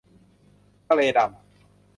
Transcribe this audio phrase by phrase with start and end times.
[0.87, 1.39] ทะเลดำ